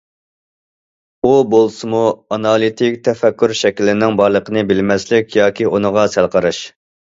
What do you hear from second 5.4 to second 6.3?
ياكى ئۇنىڭغا